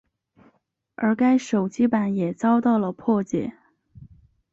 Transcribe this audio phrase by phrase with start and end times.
[0.95, 3.53] 而该手机版也遭到了破解。